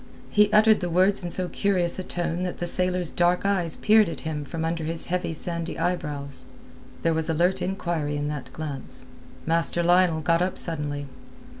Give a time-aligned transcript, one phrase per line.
[0.31, 4.09] He uttered the words in so curious a tone that the sailor's dark eyes peered
[4.09, 6.45] at him from under his heavy sandy eyebrows.
[7.03, 9.05] There was alert inquiry in that glance.
[9.45, 11.05] Master Lionel got up suddenly.